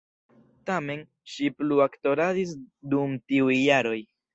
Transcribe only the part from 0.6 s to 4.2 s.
Tamen, ŝi plu aktoradis dum tiuj jaroj.